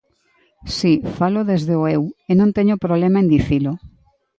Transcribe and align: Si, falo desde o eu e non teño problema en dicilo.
Si, 0.75 0.93
falo 1.17 1.41
desde 1.51 1.73
o 1.79 1.83
eu 1.95 2.01
e 2.29 2.33
non 2.39 2.49
teño 2.57 2.81
problema 2.85 3.17
en 3.23 3.27
dicilo. 3.35 3.71